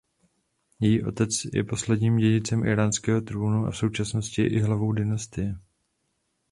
[0.79, 5.55] Její otec je posledním dědicem íránského trůnu a v současnosti je i hlavou dynastie.